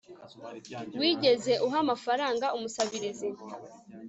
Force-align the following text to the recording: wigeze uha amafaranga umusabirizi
wigeze 0.99 1.51
uha 1.65 1.77
amafaranga 1.85 2.45
umusabirizi 2.57 3.27